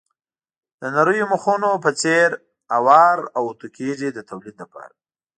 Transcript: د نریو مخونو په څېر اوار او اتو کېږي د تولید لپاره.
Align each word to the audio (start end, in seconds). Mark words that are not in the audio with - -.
د 0.79 0.81
نریو 0.95 1.25
مخونو 1.33 1.69
په 1.83 1.89
څېر 2.01 2.29
اوار 2.77 3.17
او 3.37 3.43
اتو 3.51 3.67
کېږي 3.77 4.09
د 4.11 4.19
تولید 4.29 4.55
لپاره. 4.63 4.93